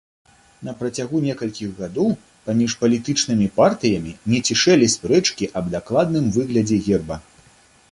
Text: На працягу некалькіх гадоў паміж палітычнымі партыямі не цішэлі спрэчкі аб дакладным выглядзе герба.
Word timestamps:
На 0.67 0.71
працягу 0.77 1.19
некалькіх 1.25 1.69
гадоў 1.81 2.07
паміж 2.47 2.71
палітычнымі 2.85 3.47
партыямі 3.59 4.15
не 4.33 4.39
цішэлі 4.49 4.91
спрэчкі 4.97 5.51
аб 5.63 5.73
дакладным 5.77 6.25
выглядзе 6.41 6.77
герба. 6.91 7.23